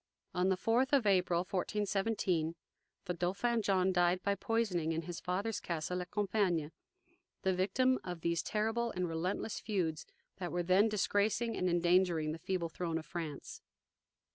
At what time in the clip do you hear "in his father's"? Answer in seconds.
4.93-5.59